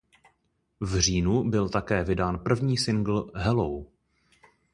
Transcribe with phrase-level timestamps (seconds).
[0.79, 3.85] V říjnu byl také vydán první singl "Hello".